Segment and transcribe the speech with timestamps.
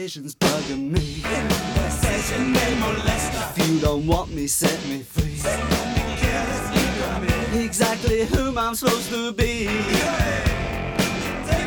[0.00, 1.22] Indecision's bugging me.
[3.52, 5.36] If you don't want me, set me free.
[7.62, 9.66] Exactly whom I'm supposed to be.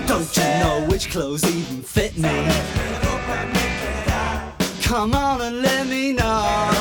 [0.08, 2.30] Don't you know which clothes even fit me?
[4.82, 6.72] Come on and let me know.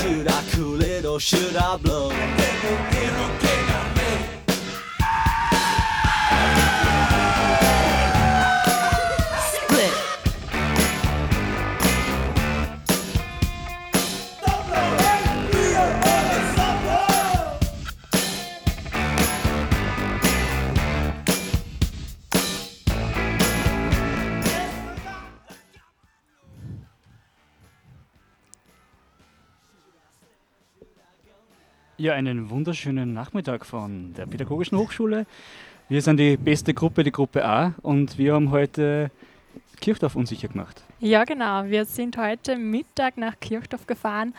[0.00, 3.47] Should I cool it or should I blow?
[31.98, 35.26] Ja, einen wunderschönen Nachmittag von der Pädagogischen Hochschule.
[35.88, 39.10] Wir sind die beste Gruppe, die Gruppe A, und wir haben heute
[39.80, 40.84] Kirchdorf unsicher gemacht.
[41.00, 41.64] Ja, genau.
[41.64, 44.32] Wir sind heute Mittag nach Kirchdorf gefahren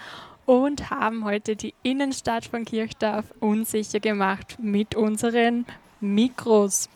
[0.46, 5.66] und haben heute die Innenstadt von Kirchdorf unsicher gemacht mit unseren
[6.00, 6.88] Mikros.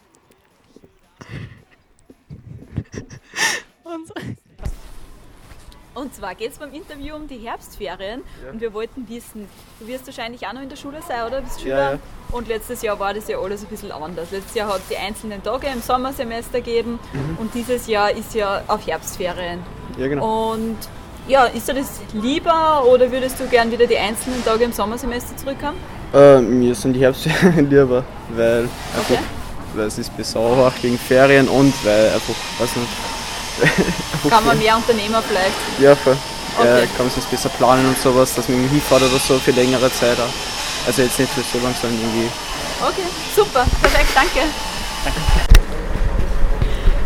[3.84, 4.36] Unsere-
[5.96, 8.22] Und zwar geht es beim Interview um die Herbstferien
[8.52, 9.48] und wir wollten wissen,
[9.80, 11.42] du wirst wahrscheinlich auch noch in der Schule sein, oder?
[11.42, 11.78] Bist Schüler?
[11.78, 12.00] Ja, ja.
[12.32, 14.32] Und letztes Jahr war das ja alles ein bisschen anders.
[14.32, 17.00] Letztes Jahr hat es die einzelnen Tage im Sommersemester gegeben
[17.40, 19.60] und dieses Jahr ist ja auf Herbstferien.
[20.00, 20.54] Ja, genau.
[20.54, 20.78] Und
[21.28, 25.38] ja, ist dir das lieber oder würdest du gern wieder die einzelnen Tage im Sommersemester
[25.38, 25.78] zurückhaben?
[26.12, 28.04] Äh, mir sind die Herbstferien lieber,
[28.36, 28.64] weil
[28.98, 29.20] einfach, Okay.
[29.76, 32.90] weil es ist besser auch gegen Ferien und weil einfach, weiß nicht.
[34.14, 35.54] einfach Kann man mehr Unternehmer vielleicht?
[35.80, 36.18] Ja, voll.
[36.58, 36.84] Okay.
[36.84, 39.52] Äh, kann man sich besser planen und sowas, dass man irgendwie hinfährt oder so für
[39.52, 40.88] längere Zeit auch.
[40.88, 42.30] Also jetzt nicht für so lang, sondern irgendwie.
[42.82, 44.48] Okay, super, perfekt, danke.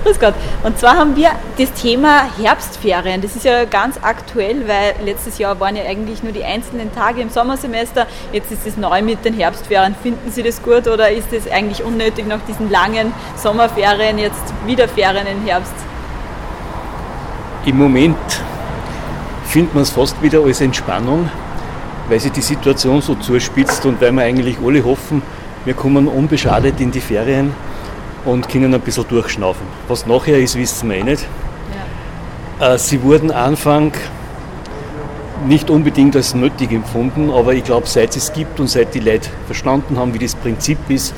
[0.03, 0.35] Grüß Gott.
[0.63, 3.21] Und zwar haben wir das Thema Herbstferien.
[3.21, 7.21] Das ist ja ganz aktuell, weil letztes Jahr waren ja eigentlich nur die einzelnen Tage
[7.21, 8.07] im Sommersemester.
[8.31, 9.95] Jetzt ist es neu mit den Herbstferien.
[10.01, 14.87] Finden Sie das gut oder ist es eigentlich unnötig nach diesen langen Sommerferien jetzt wieder
[14.87, 15.73] Ferien im Herbst?
[17.67, 18.15] Im Moment
[19.43, 21.29] findet man es fast wieder als Entspannung,
[22.07, 25.21] weil sich die Situation so zuspitzt und weil wir eigentlich alle hoffen,
[25.65, 27.53] wir kommen unbeschadet in die Ferien
[28.23, 29.67] und können ein bisschen durchschnaufen.
[29.89, 31.27] Was nachher ist, wissen wir eh nicht.
[32.61, 33.91] Äh, Sie wurden Anfang
[35.45, 39.29] nicht unbedingt als nötig empfunden, aber ich glaube, seit es gibt und seit die Leute
[39.45, 41.13] verstanden haben, wie das Prinzip ist,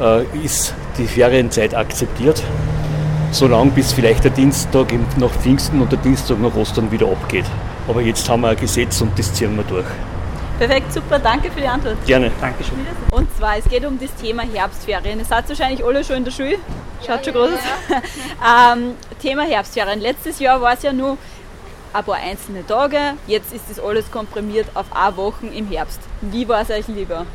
[0.00, 2.40] äh, ist die Ferienzeit akzeptiert,
[3.32, 7.46] solange bis vielleicht der Dienstag nach Pfingsten und der Dienstag nach Ostern wieder abgeht.
[7.88, 9.86] Aber jetzt haben wir ein Gesetz und das ziehen wir durch.
[10.58, 11.96] Perfekt, super, danke für die Antwort.
[12.06, 12.30] Gerne.
[12.40, 12.78] Dankeschön.
[13.10, 15.18] Und zwar, es geht um das Thema Herbstferien.
[15.18, 16.58] Ihr seid wahrscheinlich alle schon in der Schule.
[17.04, 18.72] Schaut schon groß aus.
[18.76, 19.98] ähm, Thema Herbstferien.
[19.98, 21.16] Letztes Jahr war es ja nur
[21.92, 22.98] ein paar einzelne Tage.
[23.26, 26.00] Jetzt ist das alles komprimiert auf eine Woche im Herbst.
[26.20, 27.26] Wie war es euch lieber?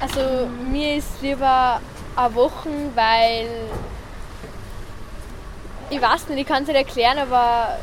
[0.00, 1.80] Also mir ist lieber
[2.16, 3.46] eine Woche, weil
[5.90, 7.78] ich weiß nicht, ich kann es nicht erklären, aber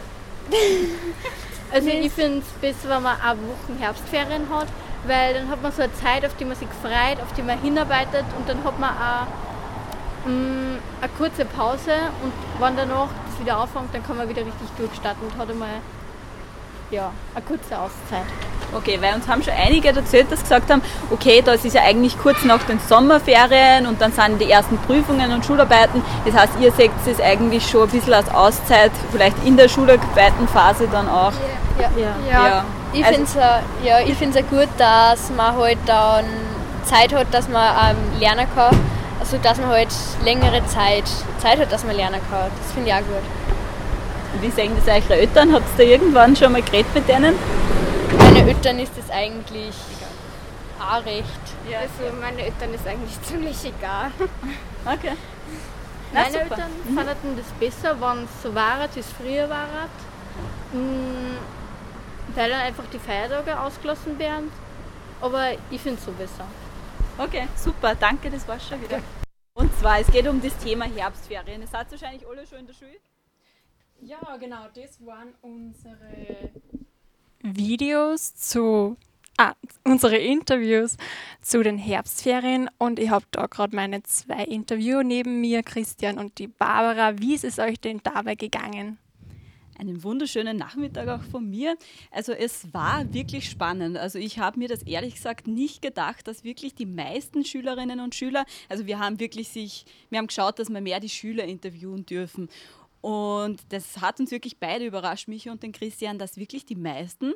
[1.71, 4.67] also ich finde es besser, wenn man eine Woche Herbstferien hat,
[5.07, 7.59] weil dann hat man so eine Zeit, auf die man sich freut, auf die man
[7.59, 13.57] hinarbeitet und dann hat man auch mm, eine kurze Pause und wenn danach das wieder
[13.57, 15.81] anfängt, dann kann man wieder richtig durchstarten und hat einmal
[16.91, 18.25] ja, eine kurze Auszeit.
[18.75, 22.17] Okay, weil uns haben schon einige erzählt, dass gesagt haben, okay, das ist ja eigentlich
[22.17, 26.01] kurz nach den Sommerferien und dann sind die ersten Prüfungen und Schularbeiten.
[26.25, 30.87] Das heißt, ihr seht es eigentlich schon ein bisschen als Auszeit, vielleicht in der Schularbeitenphase
[30.91, 31.33] dann auch.
[31.79, 32.47] Ja, Ja.
[32.47, 32.65] ja.
[32.93, 36.25] Ich Also- finde es ja, ich find's auch gut, dass man halt dann
[36.85, 38.77] Zeit hat, dass man ähm, lernen kann.
[39.19, 39.87] Also dass man halt
[40.25, 41.05] längere Zeit
[41.39, 42.49] Zeit hat, dass man lernen kann.
[42.61, 43.23] Das finde ich auch gut.
[44.41, 45.53] Wie sehen das eure Eltern?
[45.53, 47.35] Habt ihr da irgendwann schon mal geredet mit denen?
[48.43, 49.73] Meine Eltern ist das eigentlich
[50.77, 51.25] auch recht.
[51.79, 54.11] Also meine Eltern ist eigentlich ziemlich egal.
[54.85, 55.15] Okay.
[56.11, 56.43] Na, Meine super.
[56.43, 59.87] Eltern fanden das besser, wenn es so war, wie es früher war.
[60.73, 61.37] Mm,
[62.35, 64.51] Weil dann einfach die Feiertage ausgelassen werden.
[65.21, 66.45] Aber ich finde es so besser.
[67.17, 68.99] Okay, super, danke, das war's schon wieder.
[69.53, 71.61] Und zwar, es geht um das Thema Herbstferien.
[71.61, 72.97] Ihr seid wahrscheinlich alle schon in der Schule.
[74.01, 76.51] Ja, genau, das waren unsere
[77.55, 78.97] Videos zu,
[79.37, 80.97] ah, unsere Interviews
[81.41, 86.37] zu den Herbstferien und ich habe da gerade meine zwei Interviewer neben mir, Christian und
[86.39, 87.19] die Barbara.
[87.19, 88.97] Wie ist es euch denn dabei gegangen?
[89.79, 91.75] Einen wunderschönen Nachmittag auch von mir.
[92.11, 93.97] Also es war wirklich spannend.
[93.97, 98.13] Also ich habe mir das ehrlich gesagt nicht gedacht, dass wirklich die meisten Schülerinnen und
[98.13, 102.05] Schüler, also wir haben wirklich sich, wir haben geschaut, dass wir mehr die Schüler interviewen
[102.05, 102.49] dürfen.
[103.03, 107.33] Und das hat uns wirklich beide überrascht, mich und den Christian, dass wirklich die meisten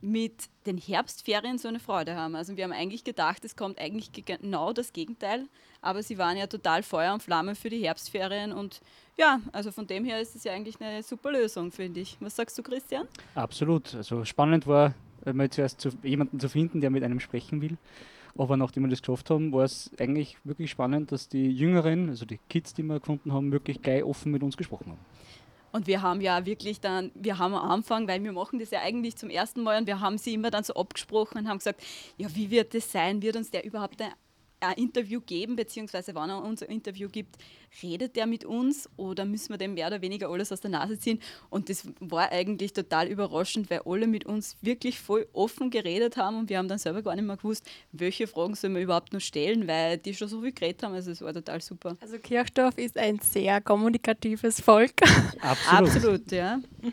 [0.00, 2.34] mit den Herbstferien so eine Freude haben.
[2.34, 5.46] Also wir haben eigentlich gedacht, es kommt eigentlich ge- genau das Gegenteil,
[5.82, 8.80] aber sie waren ja total Feuer und Flamme für die Herbstferien und
[9.18, 12.16] ja, also von dem her ist es ja eigentlich eine super Lösung, finde ich.
[12.20, 13.06] Was sagst du, Christian?
[13.34, 13.94] Absolut.
[13.94, 14.94] Also spannend war,
[15.26, 17.76] äh, mal zuerst zu, jemanden zu finden, der mit einem sprechen will.
[18.36, 22.24] Aber nachdem wir das geschafft haben, war es eigentlich wirklich spannend, dass die Jüngeren, also
[22.24, 25.00] die Kids, die wir gefunden haben, wirklich gleich offen mit uns gesprochen haben.
[25.72, 28.80] Und wir haben ja wirklich dann, wir haben am Anfang, weil wir machen das ja
[28.80, 31.82] eigentlich zum ersten Mal und wir haben sie immer dann so abgesprochen und haben gesagt,
[32.18, 33.22] ja, wie wird das sein?
[33.22, 33.98] Wird uns der überhaupt
[34.62, 37.36] ein, Interview geben, beziehungsweise wenn er uns ein Interview gibt,
[37.82, 40.98] redet der mit uns oder müssen wir dem mehr oder weniger alles aus der Nase
[40.98, 41.20] ziehen?
[41.50, 46.38] Und das war eigentlich total überraschend, weil alle mit uns wirklich voll offen geredet haben
[46.38, 49.20] und wir haben dann selber gar nicht mehr gewusst, welche Fragen sollen wir überhaupt noch
[49.20, 50.94] stellen, weil die schon so viel geredet haben.
[50.94, 51.96] Also es war total super.
[52.00, 54.94] Also Kirchdorf ist ein sehr kommunikatives Volk.
[55.40, 55.88] Absolut.
[55.88, 56.60] Absolut, ja.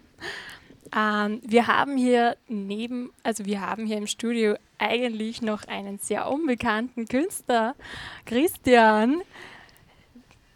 [0.95, 6.29] Ähm, wir haben hier neben, also wir haben hier im Studio eigentlich noch einen sehr
[6.31, 7.75] unbekannten Künstler,
[8.25, 9.21] Christian.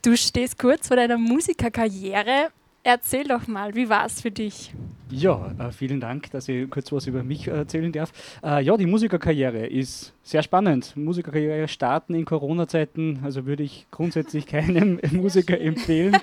[0.01, 2.49] Du stehst kurz vor deiner Musikerkarriere.
[2.83, 4.73] Erzähl doch mal, wie war es für dich?
[5.09, 8.11] Ja, äh, vielen Dank, dass ich kurz was über mich erzählen darf.
[8.43, 10.97] Äh, ja, die Musikerkarriere ist sehr spannend.
[10.97, 16.17] Musikerkarriere starten in Corona-Zeiten, also würde ich grundsätzlich keinem Musiker empfehlen.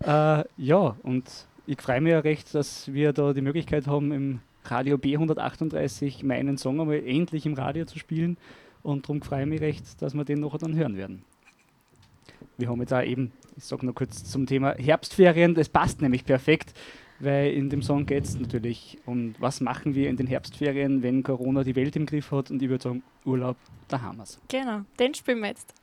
[0.00, 1.24] Äh, ja, und
[1.66, 6.58] ich freue mich ja recht, dass wir da die Möglichkeit haben, im Radio B138 meinen
[6.58, 8.36] Song einmal endlich im Radio zu spielen.
[8.82, 11.22] Und darum freue ich mich recht, dass wir den nachher dann hören werden.
[12.56, 16.24] Wir haben jetzt auch eben, ich sage noch kurz zum Thema Herbstferien, das passt nämlich
[16.24, 16.72] perfekt,
[17.20, 21.22] weil in dem Song geht es natürlich um, was machen wir in den Herbstferien, wenn
[21.22, 23.56] Corona die Welt im Griff hat und ich würde sagen, Urlaub,
[23.88, 24.40] da haben wir es.
[24.48, 25.74] Genau, den spielen wir jetzt.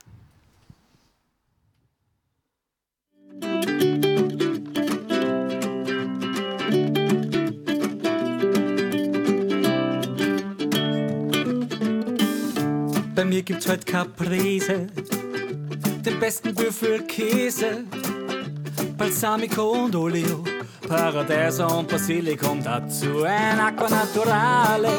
[13.15, 14.87] Bei mir gibt's heute Caprese,
[16.05, 17.85] den besten Würfelkäse,
[18.97, 20.43] Balsamico und Olio,
[20.85, 24.89] Paradiso und Basilikum, dazu ein Aqua Naturale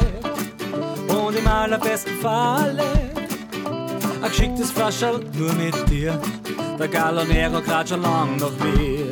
[1.09, 2.85] und im allerbesten Falle
[4.22, 6.18] ein geschicktes Flascherl nur mit dir.
[6.79, 9.11] Der Gallo Nero grad schon lang nach mir.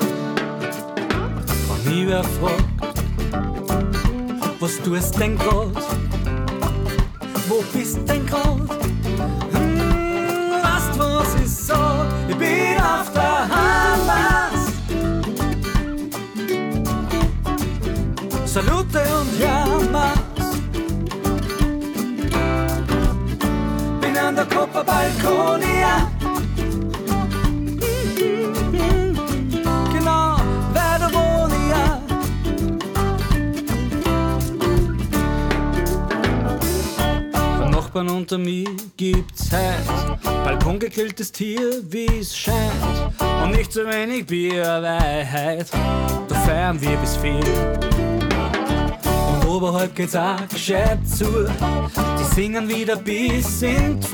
[1.84, 2.64] Wenn mich wer fragt,
[4.60, 5.76] was tust denn grad?
[7.46, 8.42] Wo bist denn grad?
[9.52, 9.80] Hm,
[10.62, 12.06] weißt was ich sag?
[12.26, 14.72] Ich bin auf der Hamas.
[18.46, 20.18] Salute und Jammers.
[24.00, 26.13] Bin an der Copa Balconia.
[38.04, 42.72] Nachbarn unter mir gibt's heut Balkon gegrilltes Tier, wie's scheint.
[43.42, 45.66] Und nicht zu wenig Bierweihheit,
[46.28, 47.44] da feiern wir bis viel.
[49.32, 51.46] Und oberhalb geht's auch gescheit zu.
[52.18, 54.06] Die singen wieder bis in die.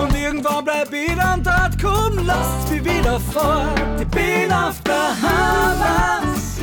[0.00, 3.78] Und irgendwann bleib ich dann dort, komm, lasst mich wieder fort.
[4.00, 6.60] Ich bin auf der Hamas.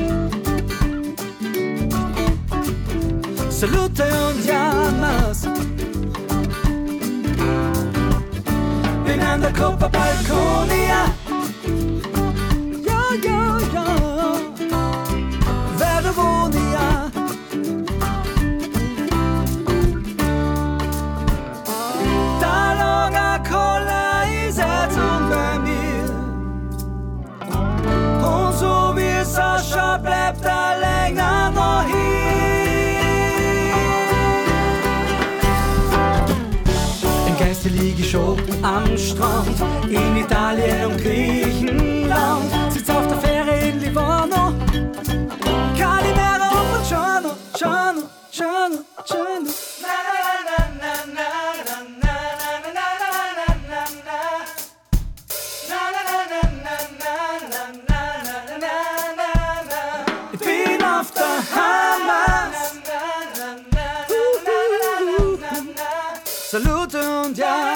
[3.50, 5.48] Salute und Jammers.
[9.38, 11.27] An der Copa Balconia.
[66.50, 67.67] Saluton da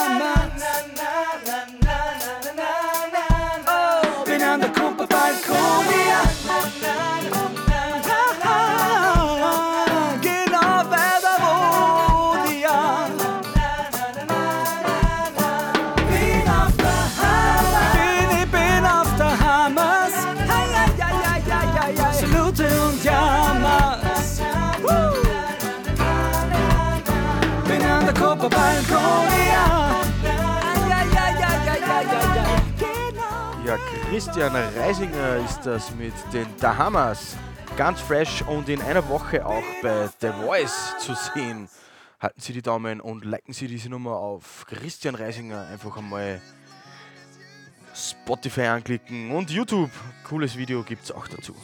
[34.12, 37.34] Christian Reisinger ist das mit den Dahamas.
[37.78, 41.66] Ganz fresh und in einer Woche auch bei The Voice zu sehen.
[42.20, 45.66] Halten Sie die Daumen und liken Sie diese Nummer auf Christian Reisinger.
[45.72, 46.42] Einfach einmal
[47.94, 49.90] Spotify anklicken und YouTube.
[50.28, 51.54] Cooles Video gibt es auch dazu.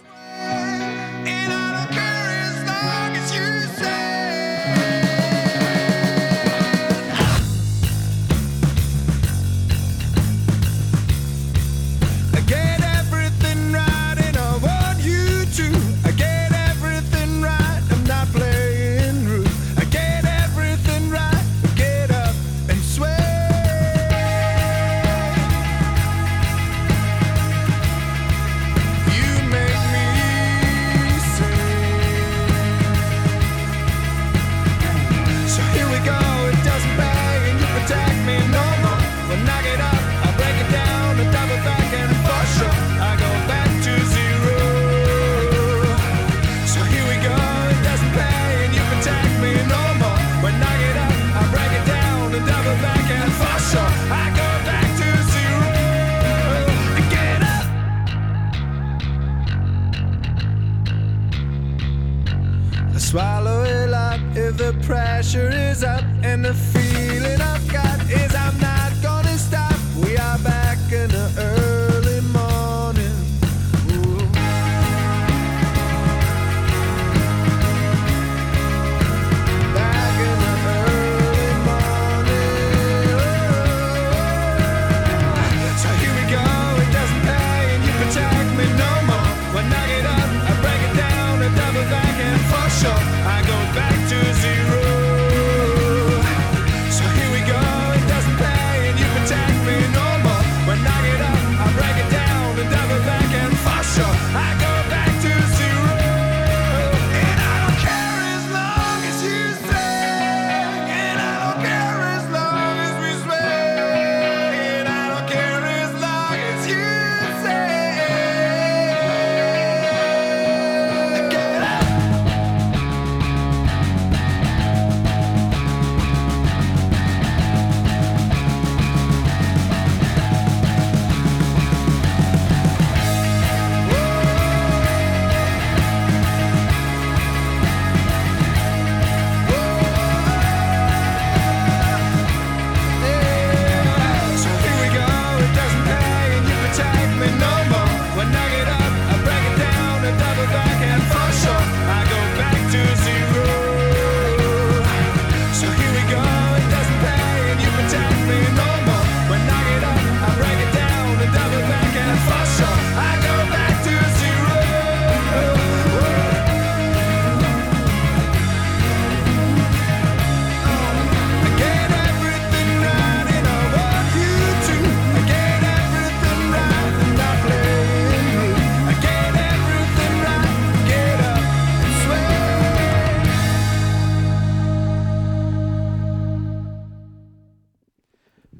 [63.09, 64.21] Swallow it up.
[64.37, 68.68] If the pressure is up and the feeling I've got is I'm not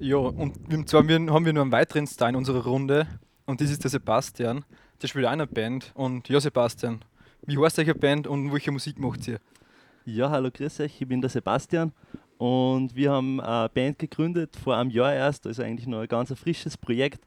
[0.09, 3.07] Ja, und zwar haben wir noch einen weiteren Star in unserer Runde
[3.45, 4.65] und das ist der Sebastian.
[5.03, 5.93] Der spielt auch in einer Band.
[5.95, 7.05] Und ja, Sebastian,
[7.45, 9.39] wie heißt eure Band und welche Musik macht ihr?
[10.07, 11.93] Ja, hallo, grüß euch, ich bin der Sebastian
[12.39, 16.33] und wir haben eine Band gegründet vor einem Jahr erst, also eigentlich noch ein ganz
[16.33, 17.21] frisches Projekt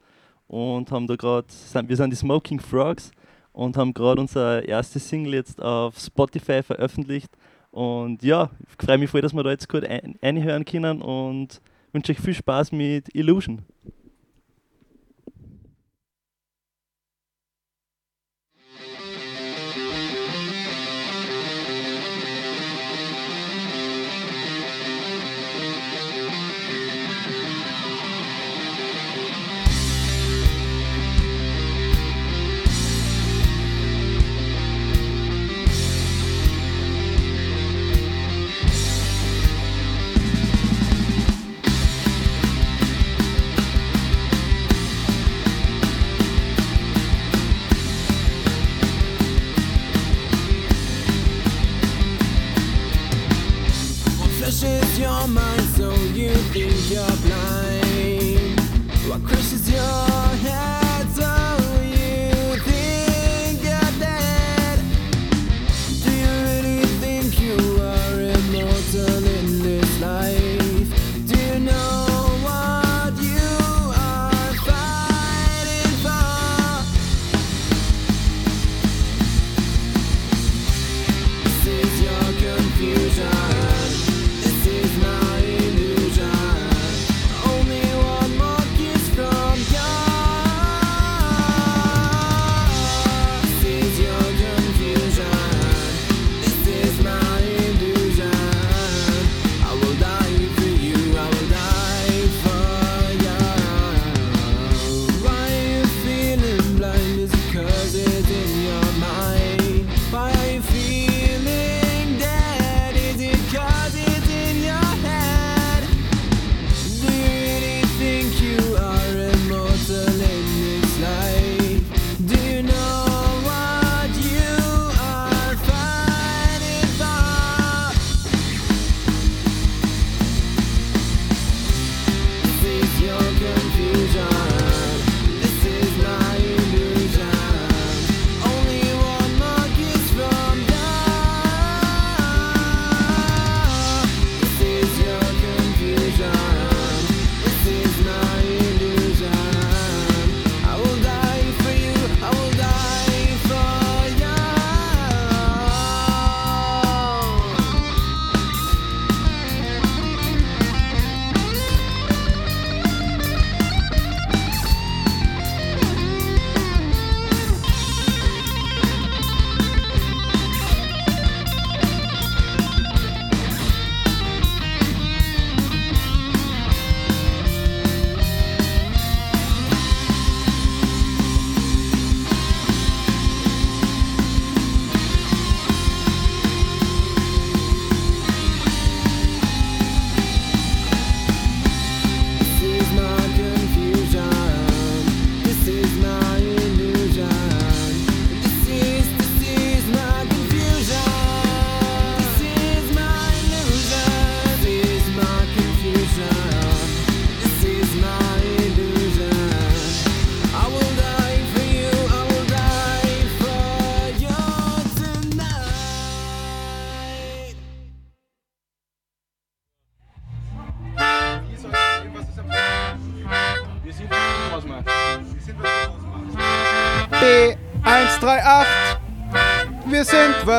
[0.48, 1.46] und haben da gerade,
[1.86, 3.12] wir sind die Smoking Frogs
[3.54, 7.30] und haben gerade unser erstes Single jetzt auf Spotify veröffentlicht
[7.70, 11.62] und ja, ich freue mich voll, dass wir da jetzt gut einhören können und
[11.94, 13.64] wünsche euch viel Spaß mit Illusion.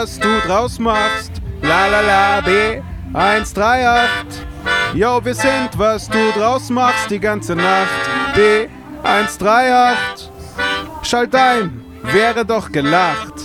[0.03, 1.33] Was du draus machst.
[1.63, 2.83] La la la B
[3.13, 4.09] 138.
[4.95, 8.03] Yo, wir sind, was du draus machst die ganze Nacht.
[8.35, 8.69] B
[9.03, 10.31] 138.
[11.03, 13.42] Schalt ein, wäre doch gelacht.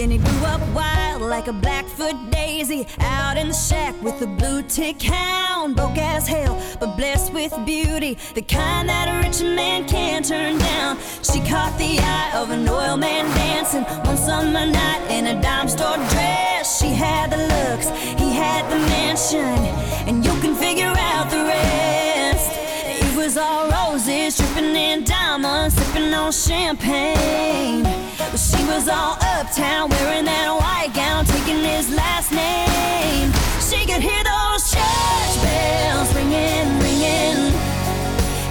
[0.00, 4.62] Jenny grew up wild like a Blackfoot daisy out in the shack with a blue
[4.62, 5.76] tick hound.
[5.76, 10.56] Broke as hell, but blessed with beauty, the kind that a rich man can't turn
[10.56, 10.96] down.
[11.22, 15.68] She caught the eye of an oil man dancing one summer night in a dime
[15.68, 16.80] store dress.
[16.80, 19.60] She had the looks, he had the mansion,
[20.08, 26.14] and you can figure out the rest It was all roses, dripping in diamonds, sipping
[26.14, 28.09] on champagne.
[28.40, 33.28] She was all uptown, wearing that white gown, taking his last name.
[33.60, 37.52] She could hear those church bells ringing, ringing.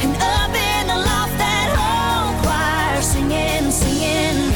[0.06, 4.54] And up in the loft, that whole choir singing, singing.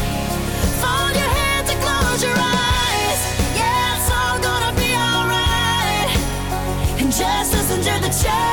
[0.77, 3.21] Fold your hands and close your eyes.
[3.57, 6.13] Yeah, it's all gonna be alright.
[7.01, 8.52] And just listen to the church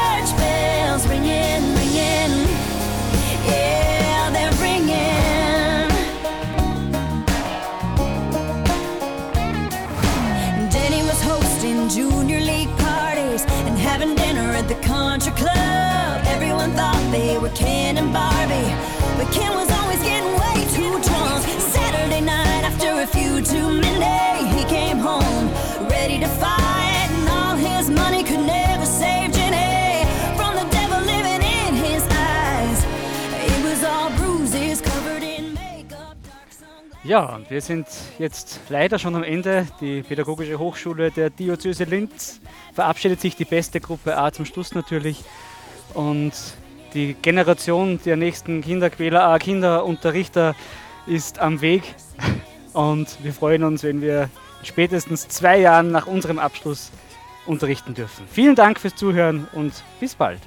[17.55, 18.75] Ken and Barbie,
[19.17, 21.45] but Ken was always getting way too drunk.
[21.61, 25.49] Saturday night after a few too many, he came home
[25.89, 30.05] ready to fight, and all his money could never save Jenny
[30.37, 32.85] from the devil living in his eyes.
[33.45, 36.17] It was all bruises covered in makeup.
[37.05, 37.87] Ja, und wir sind
[38.19, 39.67] jetzt leider schon am Ende.
[39.81, 42.41] Die Pädagogische Hochschule der Diözese Linz
[42.75, 45.25] verabschiedet sich die beste Gruppe A zum Schluss natürlich.
[45.95, 46.33] Und
[46.95, 50.55] die Generation der nächsten Kinderquäler, A Kinderunterrichter
[51.07, 51.83] ist am Weg.
[52.73, 54.31] Und wir freuen uns, wenn wir
[54.63, 56.91] spätestens zwei Jahren nach unserem Abschluss
[57.47, 58.25] unterrichten dürfen.
[58.31, 60.41] Vielen Dank fürs Zuhören und bis bald.